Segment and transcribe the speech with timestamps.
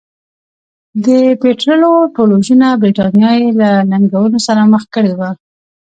[1.05, 1.07] د
[1.41, 5.29] پیټرلو ټولوژنه برېټانیا یې له ننګونو سره مخ کړې وه.